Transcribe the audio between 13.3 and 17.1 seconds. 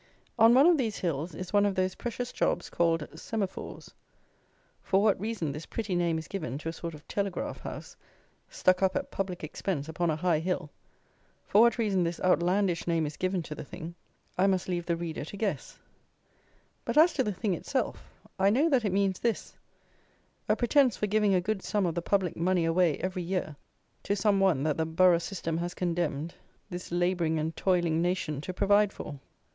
to the thing, I must leave the reader to guess; but